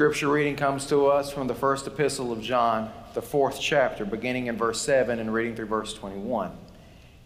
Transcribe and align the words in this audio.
Scripture 0.00 0.30
reading 0.30 0.56
comes 0.56 0.86
to 0.86 1.08
us 1.08 1.30
from 1.30 1.46
the 1.46 1.54
first 1.54 1.86
epistle 1.86 2.32
of 2.32 2.40
John, 2.40 2.90
the 3.12 3.20
fourth 3.20 3.60
chapter, 3.60 4.06
beginning 4.06 4.46
in 4.46 4.56
verse 4.56 4.80
7 4.80 5.18
and 5.18 5.30
reading 5.30 5.54
through 5.54 5.66
verse 5.66 5.92
21. 5.92 6.52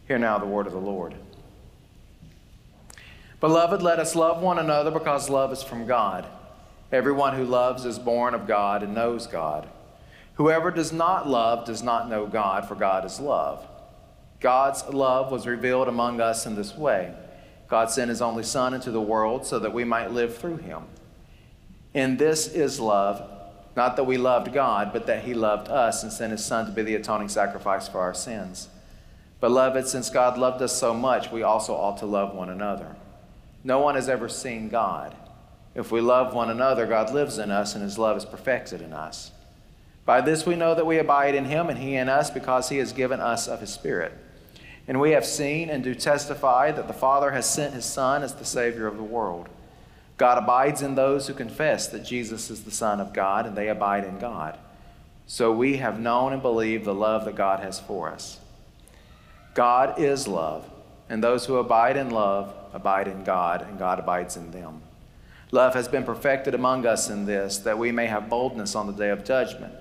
Hear 0.08 0.18
now 0.18 0.38
the 0.38 0.46
word 0.46 0.66
of 0.66 0.72
the 0.72 0.80
Lord. 0.80 1.14
Beloved, 3.38 3.80
let 3.80 4.00
us 4.00 4.16
love 4.16 4.42
one 4.42 4.58
another 4.58 4.90
because 4.90 5.30
love 5.30 5.52
is 5.52 5.62
from 5.62 5.86
God. 5.86 6.26
Everyone 6.90 7.36
who 7.36 7.44
loves 7.44 7.84
is 7.84 7.96
born 8.00 8.34
of 8.34 8.48
God 8.48 8.82
and 8.82 8.92
knows 8.92 9.28
God. 9.28 9.68
Whoever 10.34 10.72
does 10.72 10.92
not 10.92 11.28
love 11.28 11.64
does 11.66 11.80
not 11.80 12.08
know 12.08 12.26
God, 12.26 12.66
for 12.66 12.74
God 12.74 13.04
is 13.04 13.20
love. 13.20 13.64
God's 14.40 14.82
love 14.92 15.30
was 15.30 15.46
revealed 15.46 15.86
among 15.86 16.20
us 16.20 16.44
in 16.44 16.56
this 16.56 16.76
way 16.76 17.14
God 17.68 17.92
sent 17.92 18.08
his 18.08 18.20
only 18.20 18.42
Son 18.42 18.74
into 18.74 18.90
the 18.90 19.00
world 19.00 19.46
so 19.46 19.60
that 19.60 19.72
we 19.72 19.84
might 19.84 20.10
live 20.10 20.36
through 20.36 20.56
him. 20.56 20.86
And 21.94 22.18
this 22.18 22.48
is 22.48 22.80
love, 22.80 23.22
not 23.76 23.96
that 23.96 24.04
we 24.04 24.18
loved 24.18 24.52
God, 24.52 24.92
but 24.92 25.06
that 25.06 25.24
he 25.24 25.34
loved 25.34 25.68
us 25.68 26.02
and 26.02 26.12
sent 26.12 26.32
his 26.32 26.44
Son 26.44 26.66
to 26.66 26.72
be 26.72 26.82
the 26.82 26.96
atoning 26.96 27.28
sacrifice 27.28 27.88
for 27.88 28.00
our 28.00 28.14
sins. 28.14 28.68
Beloved, 29.40 29.86
since 29.86 30.10
God 30.10 30.38
loved 30.38 30.62
us 30.62 30.76
so 30.76 30.94
much, 30.94 31.30
we 31.30 31.42
also 31.42 31.74
ought 31.74 31.98
to 31.98 32.06
love 32.06 32.34
one 32.34 32.48
another. 32.48 32.96
No 33.62 33.78
one 33.78 33.94
has 33.94 34.08
ever 34.08 34.28
seen 34.28 34.68
God. 34.68 35.14
If 35.74 35.90
we 35.90 36.00
love 36.00 36.34
one 36.34 36.50
another, 36.50 36.86
God 36.86 37.12
lives 37.12 37.38
in 37.38 37.50
us, 37.50 37.74
and 37.74 37.82
his 37.82 37.98
love 37.98 38.16
is 38.16 38.24
perfected 38.24 38.80
in 38.80 38.92
us. 38.92 39.32
By 40.04 40.20
this 40.20 40.46
we 40.46 40.54
know 40.54 40.74
that 40.74 40.86
we 40.86 40.98
abide 40.98 41.34
in 41.34 41.46
him, 41.46 41.68
and 41.68 41.78
he 41.78 41.94
in 41.94 42.08
us, 42.08 42.30
because 42.30 42.68
he 42.68 42.78
has 42.78 42.92
given 42.92 43.20
us 43.20 43.48
of 43.48 43.60
his 43.60 43.72
Spirit. 43.72 44.12
And 44.86 45.00
we 45.00 45.12
have 45.12 45.24
seen 45.24 45.70
and 45.70 45.82
do 45.82 45.94
testify 45.94 46.70
that 46.72 46.88
the 46.88 46.94
Father 46.94 47.30
has 47.32 47.48
sent 47.48 47.74
his 47.74 47.86
Son 47.86 48.22
as 48.22 48.34
the 48.34 48.44
Savior 48.44 48.86
of 48.86 48.96
the 48.96 49.02
world. 49.02 49.48
God 50.16 50.38
abides 50.38 50.80
in 50.82 50.94
those 50.94 51.26
who 51.26 51.34
confess 51.34 51.88
that 51.88 52.04
Jesus 52.04 52.50
is 52.50 52.62
the 52.62 52.70
Son 52.70 53.00
of 53.00 53.12
God, 53.12 53.46
and 53.46 53.56
they 53.56 53.68
abide 53.68 54.04
in 54.04 54.18
God. 54.18 54.58
So 55.26 55.50
we 55.50 55.78
have 55.78 55.98
known 55.98 56.32
and 56.32 56.42
believed 56.42 56.84
the 56.84 56.94
love 56.94 57.24
that 57.24 57.34
God 57.34 57.60
has 57.60 57.80
for 57.80 58.10
us. 58.10 58.38
God 59.54 59.98
is 59.98 60.28
love, 60.28 60.70
and 61.08 61.22
those 61.22 61.46
who 61.46 61.56
abide 61.56 61.96
in 61.96 62.10
love 62.10 62.54
abide 62.72 63.08
in 63.08 63.24
God, 63.24 63.62
and 63.62 63.78
God 63.78 63.98
abides 63.98 64.36
in 64.36 64.50
them. 64.50 64.82
Love 65.50 65.74
has 65.74 65.86
been 65.86 66.04
perfected 66.04 66.54
among 66.54 66.84
us 66.86 67.08
in 67.08 67.26
this, 67.26 67.58
that 67.58 67.78
we 67.78 67.92
may 67.92 68.06
have 68.06 68.28
boldness 68.28 68.74
on 68.74 68.86
the 68.86 68.92
day 68.92 69.10
of 69.10 69.24
judgment, 69.24 69.72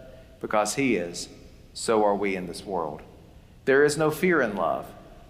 because 0.42 0.76
He 0.76 0.96
is, 0.96 1.30
so 1.74 2.04
are 2.06 2.16
we 2.16 2.36
in 2.36 2.48
this 2.48 2.64
world. 2.64 3.02
There 3.66 3.84
is 3.84 3.98
no 3.98 4.12
fear 4.12 4.42
in 4.42 4.56
love, 4.56 4.86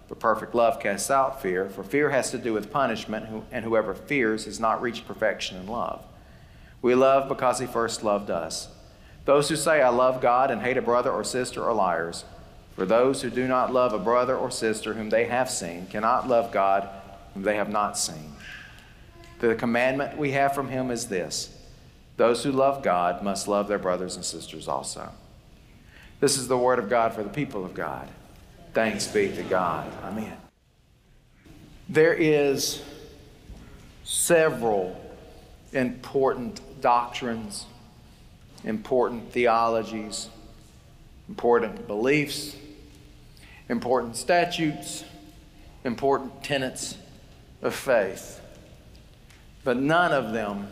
but 0.08 0.20
perfect 0.20 0.54
love 0.54 0.80
casts 0.80 1.10
out 1.10 1.40
fear, 1.40 1.68
for 1.68 1.82
fear 1.82 2.10
has 2.10 2.30
to 2.30 2.38
do 2.38 2.52
with 2.52 2.70
punishment, 2.70 3.44
and 3.50 3.64
whoever 3.64 3.94
fears 3.94 4.44
has 4.44 4.60
not 4.60 4.82
reached 4.82 5.06
perfection 5.06 5.56
in 5.56 5.66
love. 5.66 6.04
We 6.82 6.94
love 6.94 7.28
because 7.28 7.58
He 7.58 7.66
first 7.66 8.04
loved 8.04 8.30
us. 8.30 8.68
Those 9.24 9.48
who 9.48 9.56
say, 9.56 9.80
I 9.80 9.88
love 9.88 10.20
God, 10.20 10.50
and 10.50 10.60
hate 10.60 10.76
a 10.76 10.82
brother 10.82 11.10
or 11.10 11.24
sister 11.24 11.64
are 11.64 11.72
liars. 11.72 12.24
For 12.76 12.84
those 12.84 13.22
who 13.22 13.30
do 13.30 13.46
not 13.46 13.72
love 13.72 13.92
a 13.92 13.98
brother 13.98 14.36
or 14.36 14.50
sister 14.50 14.94
whom 14.94 15.08
they 15.08 15.26
have 15.26 15.48
seen 15.48 15.86
cannot 15.86 16.28
love 16.28 16.52
God 16.52 16.88
whom 17.32 17.42
they 17.42 17.56
have 17.56 17.70
not 17.70 17.96
seen. 17.96 18.32
The 19.40 19.54
commandment 19.54 20.18
we 20.18 20.32
have 20.32 20.54
from 20.54 20.68
him 20.68 20.90
is 20.90 21.06
this 21.06 21.50
those 22.16 22.44
who 22.44 22.52
love 22.52 22.82
God 22.82 23.22
must 23.22 23.48
love 23.48 23.68
their 23.68 23.78
brothers 23.78 24.16
and 24.16 24.24
sisters 24.24 24.68
also. 24.68 25.10
This 26.20 26.36
is 26.36 26.48
the 26.48 26.58
word 26.58 26.78
of 26.78 26.88
God 26.88 27.12
for 27.12 27.22
the 27.22 27.28
people 27.28 27.64
of 27.64 27.74
God. 27.74 28.08
Thanks 28.74 29.06
be 29.06 29.28
to 29.28 29.42
God. 29.44 29.90
Amen. 30.02 30.36
There 31.88 32.12
is 32.12 32.82
several 34.04 35.00
important 35.72 36.60
doctrines, 36.82 37.66
important 38.64 39.32
theologies, 39.32 40.28
important 41.28 41.86
beliefs 41.86 42.56
important 43.68 44.16
statutes, 44.16 45.04
important 45.84 46.42
tenets 46.42 46.96
of 47.62 47.74
faith. 47.74 48.40
But 49.62 49.78
none 49.78 50.12
of 50.12 50.32
them 50.32 50.68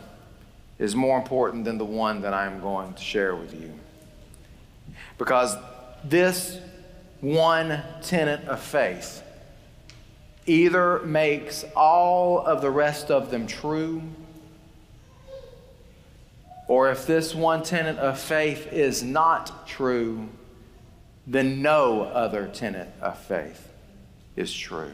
is 0.77 0.95
more 0.95 1.17
important 1.17 1.65
than 1.65 1.77
the 1.77 1.85
one 1.85 2.21
that 2.21 2.33
I'm 2.33 2.59
going 2.61 2.93
to 2.93 3.01
share 3.01 3.35
with 3.35 3.59
you. 3.59 3.73
Because 5.17 5.55
this 6.03 6.59
one 7.23 7.81
tenet 8.01 8.45
of 8.49 8.61
faith 8.61 9.23
either 10.45 10.99
makes 11.03 11.63
all 11.73 12.45
of 12.45 12.61
the 12.61 12.69
rest 12.69 13.09
of 13.09 13.31
them 13.31 13.47
true, 13.47 14.03
or 16.67 16.91
if 16.91 17.07
this 17.07 17.33
one 17.33 17.63
tenet 17.63 17.97
of 17.97 18.19
faith 18.19 18.73
is 18.73 19.01
not 19.01 19.65
true, 19.65 20.27
then 21.25 21.61
no 21.61 22.01
other 22.01 22.49
tenet 22.53 22.89
of 23.01 23.17
faith 23.17 23.69
is 24.35 24.53
true. 24.53 24.91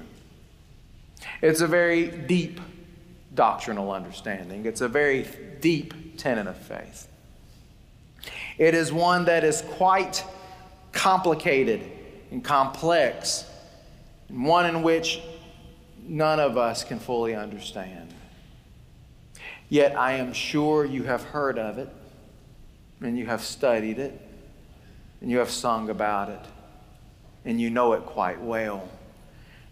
It's 1.41 1.61
a 1.61 1.67
very 1.67 2.09
deep 2.09 2.61
doctrinal 3.34 3.91
understanding, 3.91 4.67
it's 4.67 4.81
a 4.81 4.88
very 4.88 5.25
deep 5.61 6.19
tenet 6.19 6.46
of 6.46 6.57
faith. 6.57 7.07
It 8.59 8.75
is 8.75 8.94
one 8.94 9.25
that 9.25 9.44
is 9.44 9.63
quite 9.63 10.23
complicated 10.91 11.81
and 12.31 12.44
complex, 12.44 13.45
and 14.28 14.45
one 14.45 14.66
in 14.66 14.84
which 14.84 15.22
none 16.07 16.40
of 16.40 16.57
us 16.57 16.84
can 16.84 17.00
fully 17.00 17.35
understand. 17.35 18.13
Yet 19.69 19.97
I 19.97 20.13
am 20.13 20.34
sure 20.34 20.84
you 20.84 21.03
have 21.03 21.23
heard 21.23 21.59
of 21.59 21.78
it 21.78 21.90
and 23.01 23.17
you 23.17 23.28
have 23.28 23.41
studied 23.41 24.00
it 24.00 24.19
and 25.22 25.29
you 25.29 25.38
have 25.38 25.50
sung 25.50 25.90
about 25.90 26.29
it, 26.29 26.40
and 27.44 27.59
you 27.59 27.69
know 27.69 27.91
it 27.91 28.06
quite 28.06 28.41
well. 28.41 28.88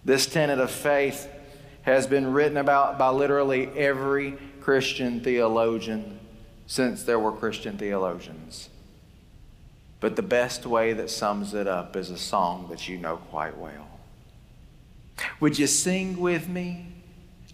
This 0.04 0.26
tenet 0.26 0.60
of 0.60 0.70
faith 0.70 1.28
has 1.84 2.06
been 2.06 2.34
written 2.34 2.58
about 2.58 2.98
by 2.98 3.10
literally 3.10 3.68
every 3.68 4.38
Christian 4.60 5.22
theologian 5.22 6.20
since 6.66 7.04
there 7.04 7.18
were 7.18 7.32
Christian 7.32 7.78
theologians. 7.78 8.68
But 10.00 10.16
the 10.16 10.22
best 10.22 10.66
way 10.66 10.94
that 10.94 11.10
sums 11.10 11.54
it 11.54 11.68
up 11.68 11.96
is 11.96 12.12
a 12.12 12.18
song 12.18 12.68
that 12.70 12.88
you 12.88 12.98
know 12.98 13.18
quite 13.18 13.58
well. 13.58 13.88
Would 15.40 15.58
you 15.58 15.68
sing 15.68 16.20
with 16.20 16.48
me? 16.48 16.88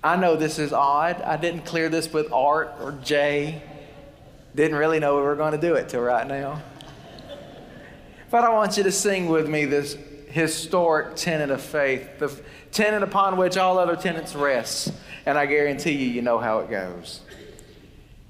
I 0.03 0.17
know 0.17 0.35
this 0.35 0.59
is 0.59 0.73
odd. 0.73 1.21
I 1.21 1.37
didn't 1.37 1.65
clear 1.65 1.87
this 1.87 2.11
with 2.11 2.31
Art 2.33 2.73
or 2.81 2.91
Jay. 3.03 3.61
Didn't 4.53 4.77
really 4.77 4.99
know 4.99 5.15
we 5.15 5.21
were 5.21 5.35
going 5.35 5.53
to 5.53 5.57
do 5.57 5.75
it 5.75 5.87
till 5.87 6.01
right 6.01 6.27
now. 6.27 6.61
But 8.29 8.43
I 8.43 8.49
want 8.49 8.75
you 8.75 8.83
to 8.83 8.91
sing 8.91 9.29
with 9.29 9.47
me 9.47 9.65
this 9.65 9.95
historic 10.27 11.15
tenet 11.15 11.51
of 11.51 11.61
faith, 11.61 12.19
the 12.19 12.35
tenet 12.71 13.03
upon 13.03 13.37
which 13.37 13.55
all 13.55 13.77
other 13.77 13.95
tenets 13.95 14.35
rest. 14.35 14.91
And 15.25 15.37
I 15.37 15.45
guarantee 15.45 15.91
you, 15.91 16.09
you 16.09 16.21
know 16.21 16.39
how 16.39 16.59
it 16.59 16.69
goes. 16.69 17.21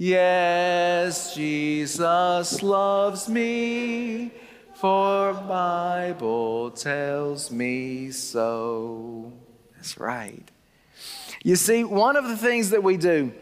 Yes, 0.00 1.34
Jesus 1.34 2.62
loves 2.62 3.28
me, 3.28 4.30
for 4.74 5.34
Bible 5.34 6.70
tells 6.70 7.50
me 7.50 8.12
so. 8.12 9.32
That's 9.74 9.98
right. 9.98 10.48
You 11.42 11.56
see, 11.56 11.82
one 11.82 12.14
of 12.14 12.28
the 12.28 12.36
things 12.36 12.70
that 12.70 12.84
we 12.84 12.96
do 12.96 13.32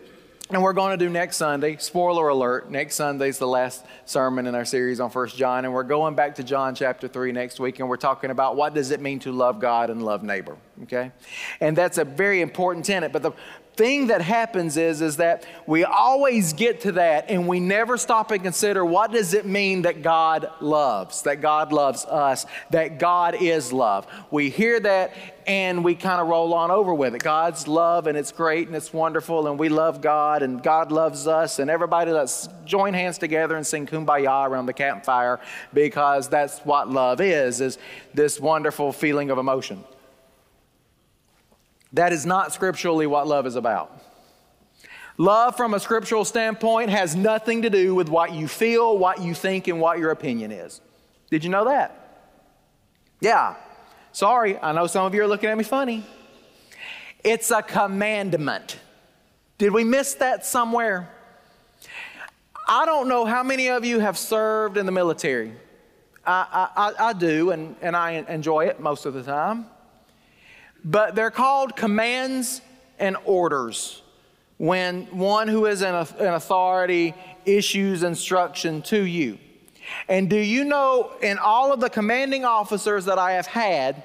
and 0.51 0.63
we're 0.63 0.73
going 0.73 0.97
to 0.97 1.05
do 1.05 1.11
next 1.11 1.39
Sunday, 1.39 1.77
spoiler 1.77 2.29
alert, 2.29 2.71
next 2.71 2.95
Sunday 2.95 3.29
is 3.29 3.39
the 3.39 3.49
last 3.49 3.85
sermon 4.05 4.47
in 4.47 4.55
our 4.55 4.65
series 4.65 5.01
on 5.01 5.11
First 5.11 5.37
John, 5.37 5.65
and 5.65 5.75
we're 5.75 5.83
going 5.83 6.15
back 6.15 6.37
to 6.37 6.45
John 6.45 6.77
chapter 6.77 7.09
3 7.09 7.33
next 7.33 7.59
week, 7.59 7.81
and 7.81 7.89
we're 7.89 7.97
talking 7.97 8.31
about 8.31 8.55
what 8.55 8.73
does 8.73 8.93
it 8.93 9.01
mean 9.01 9.19
to 9.21 9.33
love 9.33 9.59
God 9.59 9.91
and 9.91 10.05
love 10.05 10.23
neighbor. 10.23 10.57
okay? 10.85 11.11
And 11.61 11.77
that's 11.77 11.99
a 11.99 12.05
very 12.05 12.43
important 12.43 12.85
tenet. 12.85 13.13
But 13.13 13.23
the 13.23 13.33
thing 13.77 14.07
that 14.07 14.23
happens 14.23 14.77
is, 14.77 15.03
is 15.03 15.19
that 15.19 15.45
we 15.67 15.85
always 15.85 16.55
get 16.55 16.81
to 16.83 16.93
that 16.93 17.31
and 17.31 17.47
we 17.47 17.61
never 17.61 17.99
stop 17.99 18.31
and 18.31 18.43
consider 18.43 18.85
what 18.85 19.13
does 19.13 19.35
it 19.35 19.45
mean 19.45 19.83
that 19.83 20.03
God 20.03 20.51
loves, 20.61 21.23
that 21.23 21.41
God 21.41 21.73
loves 21.73 22.05
us, 22.07 22.47
that 22.71 22.99
God 22.99 23.37
is 23.41 23.73
love. 23.73 24.07
We 24.31 24.49
hear 24.49 24.81
that 24.81 25.13
and 25.47 25.85
we 25.85 25.95
kind 25.95 26.21
of 26.21 26.27
roll 26.27 26.55
on 26.55 26.71
over 26.71 26.93
with 26.95 27.15
it. 27.15 27.23
God's 27.23 27.69
love 27.69 28.07
and 28.07 28.17
it's 28.17 28.33
great 28.33 28.67
and 28.67 28.75
it's 28.75 28.93
wonderful 28.93 29.47
and 29.47 29.59
we 29.59 29.69
love 29.69 30.01
God 30.01 30.43
and 30.43 30.63
God 30.63 30.91
loves 30.91 31.27
us 31.27 31.59
and 31.59 31.71
everybody 31.71 32.11
let's 32.11 32.49
join 32.65 32.95
hands 32.95 33.19
together 33.19 33.57
and 33.57 33.67
sing 33.67 33.87
kumbaya 33.87 34.49
around 34.49 34.67
the 34.67 34.73
campfire 34.73 35.39
because 35.75 36.29
that's 36.29 36.61
what 36.61 36.89
love 36.89 37.21
is, 37.21 37.61
is 37.61 37.79
this 38.15 38.41
wonderful 38.41 38.93
feeling 38.93 39.31
of 39.31 39.39
emotion. 39.39 39.85
That 41.97 42.13
is 42.13 42.27
not 42.27 42.53
scripturally 42.53 43.07
what 43.07 43.27
love 43.27 43.47
is 43.47 43.57
about. 43.57 43.91
Love, 45.17 45.57
from 45.57 45.73
a 45.73 45.81
scriptural 45.81 46.27
standpoint, 46.27 46.91
has 46.91 47.17
nothing 47.17 47.63
to 47.63 47.71
do 47.71 47.95
with 47.95 48.11
what 48.11 48.35
you 48.35 48.47
feel, 48.47 48.99
what 48.99 49.23
you 49.23 49.33
think, 49.33 49.67
and 49.67 49.81
what 49.81 49.99
your 49.99 50.11
opinion 50.11 50.53
is. 50.53 50.83
Did 51.31 51.43
you 51.43 51.49
know 51.49 51.65
that? 51.65 52.35
Yeah. 53.23 53.57
Sorry, 54.13 54.59
I 54.59 54.73
know 54.73 54.87
some 54.87 55.07
of 55.07 55.15
you 55.15 55.23
are 55.23 55.27
looking 55.27 55.49
at 55.49 55.57
me 55.57 55.65
funny. 55.65 56.05
It's 57.25 57.51
a 57.51 57.63
commandment. 57.63 58.79
Did 59.57 59.73
we 59.73 59.83
miss 59.83 60.13
that 60.17 60.45
somewhere? 60.45 61.09
I 62.69 62.85
don't 62.85 63.09
know 63.09 63.25
how 63.25 63.43
many 63.43 63.71
of 63.71 63.87
you 63.87 64.01
have 64.01 64.19
served 64.19 64.77
in 64.77 64.85
the 64.85 64.93
military. 64.93 65.55
I, 66.27 66.69
I, 66.77 67.09
I 67.09 67.13
do, 67.15 67.53
and, 67.53 67.75
and 67.81 67.97
I 67.97 68.27
enjoy 68.29 68.67
it 68.67 68.81
most 68.81 69.07
of 69.07 69.15
the 69.15 69.23
time 69.23 69.65
but 70.87 71.17
they're 71.17 71.33
called 71.33 71.77
commands 71.77 72.63
and 72.99 73.17
orders 73.25 74.03
when 74.57 75.03
one 75.07 75.49
who 75.49 75.67
is 75.67 75.83
an, 75.83 75.95
authority 75.95 77.13
issues 77.45 78.05
instruction 78.05 78.81
to 78.81 79.03
you. 79.03 79.39
And 80.09 80.31
do 80.31 80.39
you 80.39 80.65
know, 80.65 81.13
in 81.21 81.39
all 81.39 81.73
of 81.73 81.81
the 81.81 81.91
commanding 81.91 82.45
officers 82.45 83.05
that 83.05 83.19
I 83.19 83.33
have 83.33 83.47
had 83.47 84.03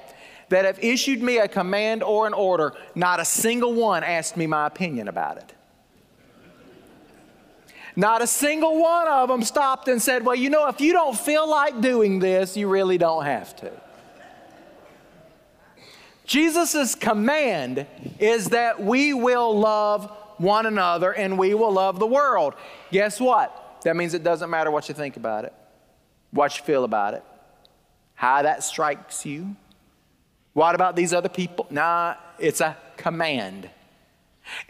that 0.48 0.64
have 0.64 0.78
issued 0.80 1.22
me 1.22 1.38
a 1.38 1.48
command 1.48 2.02
or 2.02 2.26
an 2.26 2.34
order, 2.34 2.74
not 2.94 3.20
a 3.20 3.24
single 3.24 3.72
one 3.72 4.04
asked 4.04 4.36
me 4.36 4.46
my 4.46 4.66
opinion 4.66 5.08
about 5.08 5.38
it. 5.38 5.54
Not 7.94 8.22
a 8.22 8.26
single 8.26 8.80
one 8.80 9.06
of 9.06 9.28
them 9.28 9.42
stopped 9.42 9.86
and 9.88 10.00
said, 10.00 10.24
Well, 10.24 10.34
you 10.34 10.50
know, 10.50 10.68
if 10.68 10.80
you 10.80 10.92
don't 10.92 11.16
feel 11.16 11.48
like 11.48 11.80
doing 11.80 12.18
this, 12.18 12.56
you 12.56 12.68
really 12.68 12.98
don't 12.98 13.24
have 13.24 13.54
to. 13.56 13.70
Jesus' 16.32 16.94
command 16.94 17.86
is 18.18 18.48
that 18.48 18.82
we 18.82 19.12
will 19.12 19.58
love 19.58 20.10
one 20.38 20.64
another 20.64 21.12
and 21.12 21.38
we 21.38 21.52
will 21.52 21.72
love 21.72 21.98
the 21.98 22.06
world. 22.06 22.54
Guess 22.90 23.20
what? 23.20 23.82
That 23.84 23.96
means 23.96 24.14
it 24.14 24.24
doesn't 24.24 24.48
matter 24.48 24.70
what 24.70 24.88
you 24.88 24.94
think 24.94 25.18
about 25.18 25.44
it, 25.44 25.52
what 26.30 26.56
you 26.56 26.64
feel 26.64 26.84
about 26.84 27.12
it, 27.12 27.22
how 28.14 28.40
that 28.40 28.64
strikes 28.64 29.26
you. 29.26 29.54
What 30.54 30.74
about 30.74 30.96
these 30.96 31.12
other 31.12 31.28
people? 31.28 31.66
Nah, 31.68 32.14
it's 32.38 32.62
a 32.62 32.78
command. 32.96 33.68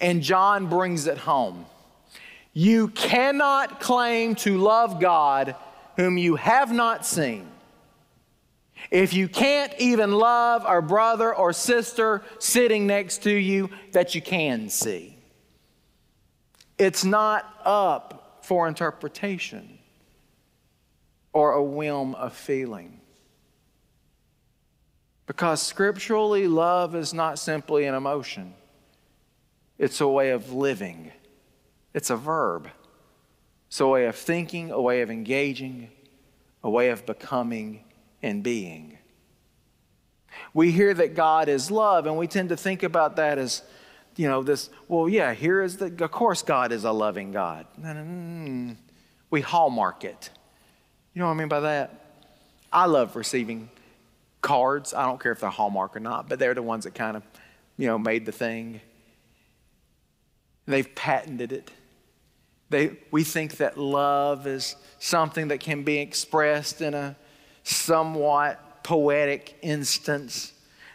And 0.00 0.20
John 0.20 0.67
brings 0.67 1.06
it 1.06 1.19
home. 1.19 1.67
You 2.53 2.88
cannot 2.88 3.79
claim 3.79 4.35
to 4.37 4.58
love 4.58 4.99
God 4.99 5.55
whom 5.94 6.19
you 6.19 6.35
have 6.35 6.73
not 6.73 7.06
seen 7.06 7.51
if 8.93 9.15
you 9.15 9.27
can't 9.27 9.73
even 9.79 10.12
love 10.12 10.65
a 10.69 10.83
brother 10.83 11.35
or 11.35 11.55
sister 11.55 12.23
sitting 12.39 12.87
next 12.87 13.23
to 13.23 13.33
you 13.33 13.71
that 13.93 14.15
you 14.15 14.21
can 14.21 14.69
see, 14.69 15.17
it's 16.77 17.03
not 17.03 17.56
up 17.65 18.41
for 18.43 18.69
interpretation 18.69 19.79
or 21.33 21.53
a 21.53 21.65
whim 21.65 22.15
of 22.17 22.35
feeling. 22.35 23.00
Because 25.25 25.62
scripturally, 25.62 26.47
love 26.47 26.94
is 26.94 27.15
not 27.15 27.39
simply 27.39 27.87
an 27.87 27.94
emotion, 27.94 28.53
it's 29.79 30.03
a 30.03 30.09
way 30.09 30.31
of 30.31 30.53
living, 30.53 31.11
it's 31.94 32.11
a 32.11 32.17
verb. 32.17 32.69
It's 33.69 33.81
a 33.81 33.87
way 33.87 34.05
of 34.05 34.17
thinking, 34.17 34.71
a 34.71 34.79
way 34.79 35.00
of 35.00 35.11
engaging, 35.11 35.89
a 36.62 36.69
way 36.69 36.91
of 36.91 37.06
becoming 37.06 37.85
and 38.22 38.42
being. 38.42 38.98
We 40.54 40.70
hear 40.70 40.94
that 40.94 41.14
God 41.14 41.48
is 41.48 41.70
love, 41.70 42.06
and 42.06 42.16
we 42.16 42.26
tend 42.26 42.50
to 42.50 42.56
think 42.56 42.82
about 42.82 43.16
that 43.16 43.38
as, 43.38 43.62
you 44.16 44.28
know, 44.28 44.42
this, 44.42 44.70
well, 44.88 45.08
yeah, 45.08 45.34
here 45.34 45.62
is 45.62 45.78
the, 45.78 45.86
of 46.04 46.10
course, 46.10 46.42
God 46.42 46.72
is 46.72 46.84
a 46.84 46.92
loving 46.92 47.32
God. 47.32 47.66
We 49.30 49.40
hallmark 49.40 50.04
it. 50.04 50.30
You 51.14 51.20
know 51.20 51.26
what 51.26 51.34
I 51.34 51.36
mean 51.36 51.48
by 51.48 51.60
that? 51.60 51.98
I 52.72 52.86
love 52.86 53.16
receiving 53.16 53.70
cards. 54.40 54.94
I 54.94 55.06
don't 55.06 55.20
care 55.20 55.32
if 55.32 55.40
they're 55.40 55.50
Hallmark 55.50 55.96
or 55.96 56.00
not, 56.00 56.28
but 56.28 56.38
they're 56.38 56.54
the 56.54 56.62
ones 56.62 56.84
that 56.84 56.94
kind 56.94 57.16
of, 57.16 57.22
you 57.76 57.86
know, 57.86 57.98
made 57.98 58.26
the 58.26 58.32
thing. 58.32 58.80
They've 60.66 60.94
patented 60.94 61.52
it. 61.52 61.70
They, 62.70 62.96
we 63.10 63.24
think 63.24 63.58
that 63.58 63.76
love 63.76 64.46
is 64.46 64.76
something 64.98 65.48
that 65.48 65.60
can 65.60 65.82
be 65.82 65.98
expressed 65.98 66.80
in 66.80 66.94
a 66.94 67.16
somewhat 67.62 68.82
poetic 68.82 69.56
instance. 69.62 70.53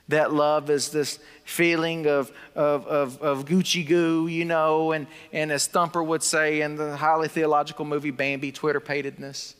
That 0.09 0.33
love 0.33 0.69
is 0.69 0.89
this 0.89 1.19
feeling 1.43 2.07
of, 2.07 2.31
of, 2.55 2.87
of, 2.87 3.21
of 3.21 3.45
Gucci 3.45 3.85
goo, 3.85 4.27
you 4.27 4.45
know, 4.45 4.93
and, 4.93 5.07
and 5.33 5.51
as 5.51 5.67
Thumper 5.67 6.01
would 6.01 6.23
say 6.23 6.61
in 6.61 6.75
the 6.75 6.95
highly 6.95 7.27
theological 7.27 7.83
movie 7.83 8.11
Bambi, 8.11 8.51
twitterpatedness. 8.51 9.55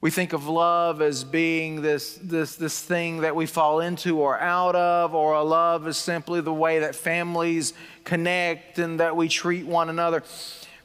We 0.00 0.10
think 0.10 0.32
of 0.32 0.46
love 0.46 1.02
as 1.02 1.24
being 1.24 1.82
this, 1.82 2.20
this, 2.22 2.54
this 2.54 2.80
thing 2.80 3.22
that 3.22 3.34
we 3.34 3.46
fall 3.46 3.80
into 3.80 4.20
or 4.20 4.38
out 4.38 4.76
of, 4.76 5.12
or 5.12 5.34
a 5.34 5.42
love 5.42 5.88
is 5.88 5.96
simply 5.96 6.40
the 6.40 6.52
way 6.52 6.80
that 6.80 6.94
families 6.94 7.72
connect 8.04 8.78
and 8.78 9.00
that 9.00 9.16
we 9.16 9.28
treat 9.28 9.66
one 9.66 9.88
another. 9.88 10.22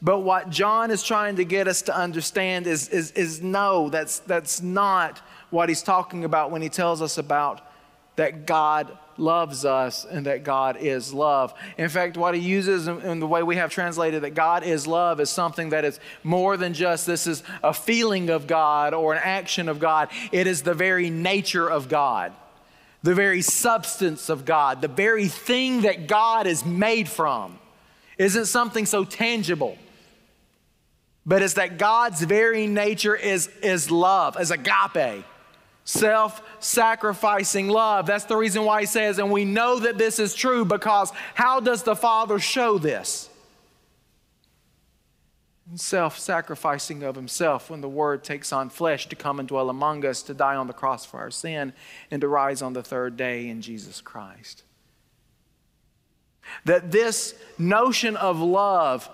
But 0.03 0.19
what 0.19 0.49
John 0.49 0.91
is 0.91 1.01
trying 1.01 1.37
to 1.37 1.45
get 1.45 1.69
us 1.69 1.83
to 1.83 1.95
understand 1.95 2.67
is, 2.67 2.89
is, 2.89 3.11
is 3.11 3.41
no, 3.41 3.89
that's, 3.89 4.19
that's 4.19 4.61
not 4.61 5.19
what 5.49 5.69
he's 5.69 5.81
talking 5.81 6.25
about 6.25 6.51
when 6.51 6.61
he 6.61 6.67
tells 6.67 7.01
us 7.01 7.17
about 7.17 7.61
that 8.17 8.45
God 8.45 8.95
loves 9.17 9.63
us 9.63 10.05
and 10.05 10.25
that 10.25 10.43
God 10.43 10.75
is 10.77 11.13
love. 11.13 11.53
In 11.77 11.87
fact, 11.87 12.17
what 12.17 12.35
he 12.35 12.41
uses 12.41 12.87
in, 12.87 13.21
the 13.21 13.27
way 13.27 13.43
we 13.43 13.55
have 13.55 13.71
translated 13.71 14.23
that 14.23 14.31
God 14.31 14.63
is 14.63 14.85
love 14.85 15.21
is 15.21 15.29
something 15.29 15.69
that 15.69 15.85
is 15.85 16.01
more 16.21 16.57
than 16.57 16.73
just 16.73 17.05
this 17.05 17.25
is 17.25 17.41
a 17.63 17.73
feeling 17.73 18.29
of 18.29 18.45
God 18.45 18.93
or 18.93 19.13
an 19.13 19.21
action 19.23 19.69
of 19.69 19.79
God. 19.79 20.09
It 20.33 20.47
is 20.47 20.63
the 20.63 20.73
very 20.73 21.09
nature 21.09 21.69
of 21.69 21.87
God, 21.87 22.33
the 23.03 23.15
very 23.15 23.41
substance 23.41 24.29
of 24.29 24.43
God, 24.43 24.81
the 24.81 24.87
very 24.89 25.27
thing 25.29 25.81
that 25.81 26.07
God 26.07 26.45
is 26.45 26.65
made 26.65 27.07
from. 27.07 27.57
Isn't 28.17 28.45
something 28.45 28.85
so 28.85 29.05
tangible 29.05 29.77
but 31.25 31.41
it's 31.41 31.53
that 31.53 31.77
God's 31.77 32.21
very 32.21 32.67
nature 32.67 33.15
is, 33.15 33.47
is 33.61 33.89
love, 33.89 34.39
is 34.39 34.51
agape, 34.51 35.23
self 35.85 36.41
sacrificing 36.59 37.69
love. 37.69 38.05
That's 38.05 38.25
the 38.25 38.35
reason 38.35 38.63
why 38.63 38.81
he 38.81 38.85
says, 38.85 39.19
and 39.19 39.31
we 39.31 39.45
know 39.45 39.79
that 39.79 39.97
this 39.97 40.19
is 40.19 40.33
true 40.33 40.65
because 40.65 41.11
how 41.33 41.59
does 41.59 41.83
the 41.83 41.95
Father 41.95 42.39
show 42.39 42.77
this? 42.77 43.29
Self 45.75 46.19
sacrificing 46.19 47.03
of 47.03 47.15
himself 47.15 47.69
when 47.69 47.79
the 47.79 47.89
Word 47.89 48.23
takes 48.25 48.51
on 48.51 48.69
flesh 48.69 49.07
to 49.07 49.15
come 49.15 49.39
and 49.39 49.47
dwell 49.47 49.69
among 49.69 50.05
us, 50.05 50.21
to 50.23 50.33
die 50.33 50.55
on 50.55 50.67
the 50.67 50.73
cross 50.73 51.05
for 51.05 51.19
our 51.21 51.31
sin, 51.31 51.71
and 52.11 52.19
to 52.19 52.27
rise 52.27 52.61
on 52.61 52.73
the 52.73 52.83
third 52.83 53.15
day 53.15 53.47
in 53.47 53.61
Jesus 53.61 54.01
Christ. 54.01 54.63
That 56.65 56.91
this 56.91 57.33
notion 57.57 58.17
of 58.17 58.41
love 58.41 59.09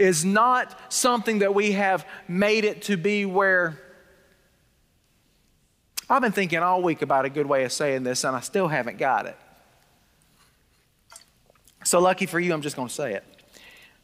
is 0.00 0.24
not 0.24 0.92
something 0.92 1.40
that 1.40 1.54
we 1.54 1.72
have 1.72 2.06
made 2.26 2.64
it 2.64 2.82
to 2.82 2.96
be 2.96 3.26
where. 3.26 3.78
I've 6.08 6.22
been 6.22 6.32
thinking 6.32 6.58
all 6.58 6.82
week 6.82 7.02
about 7.02 7.26
a 7.26 7.30
good 7.30 7.46
way 7.46 7.64
of 7.64 7.72
saying 7.72 8.02
this, 8.02 8.24
and 8.24 8.34
I 8.34 8.40
still 8.40 8.66
haven't 8.66 8.98
got 8.98 9.26
it. 9.26 9.36
So 11.84 12.00
lucky 12.00 12.26
for 12.26 12.40
you, 12.40 12.52
I'm 12.52 12.62
just 12.62 12.76
going 12.76 12.88
to 12.88 12.94
say 12.94 13.14
it. 13.14 13.24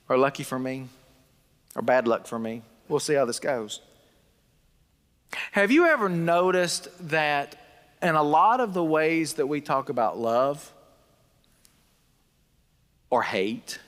Or 0.09 0.17
lucky 0.17 0.45
for 0.45 0.59
me, 0.59 0.87
or 1.75 1.83
bad 1.83 2.07
luck 2.07 2.27
for 2.27 2.39
me. 2.39 2.63
We'll 2.89 3.01
see 3.01 3.15
how 3.15 3.25
this 3.25 3.41
goes. 3.41 3.81
Have 5.53 5.73
you 5.73 5.87
ever 5.87 6.09
noticed 6.09 6.89
that 7.09 7.57
in 8.03 8.15
a 8.15 8.23
lot 8.23 8.61
of 8.61 8.75
the 8.75 8.85
ways 8.85 9.35
that 9.35 9.47
we 9.47 9.61
talk 9.61 9.89
about 9.89 10.17
love 10.19 10.73
or 13.11 13.23
hate, 13.23 13.81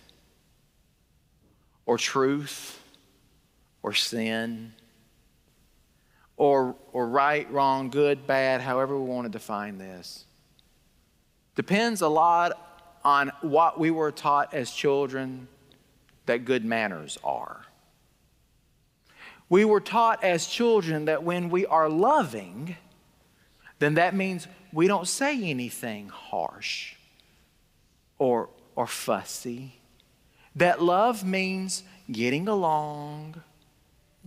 or 1.88 1.96
truth 1.96 2.78
or 3.82 3.94
sin 3.94 4.74
or, 6.36 6.76
or 6.92 7.08
right, 7.08 7.50
wrong, 7.50 7.88
good, 7.88 8.26
bad, 8.26 8.60
however 8.60 8.96
we 8.96 9.08
want 9.08 9.24
to 9.24 9.30
define 9.30 9.78
this. 9.78 10.26
depends 11.56 12.02
a 12.02 12.08
lot 12.08 13.00
on 13.04 13.32
what 13.40 13.80
we 13.80 13.90
were 13.90 14.12
taught 14.12 14.52
as 14.52 14.70
children 14.70 15.48
that 16.26 16.44
good 16.44 16.62
manners 16.62 17.16
are. 17.24 17.64
We 19.48 19.64
were 19.64 19.80
taught 19.80 20.22
as 20.22 20.46
children 20.46 21.06
that 21.06 21.22
when 21.22 21.48
we 21.48 21.64
are 21.64 21.88
loving, 21.88 22.76
then 23.78 23.94
that 23.94 24.14
means 24.14 24.46
we 24.74 24.88
don't 24.88 25.08
say 25.08 25.42
anything 25.42 26.10
harsh 26.10 26.96
or, 28.18 28.50
or 28.76 28.86
fussy. 28.86 29.77
That 30.58 30.82
love 30.82 31.24
means 31.24 31.84
getting 32.10 32.48
along, 32.48 33.40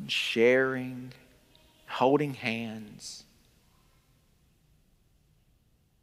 sharing, 0.08 1.12
holding 1.88 2.36
hands. 2.36 3.26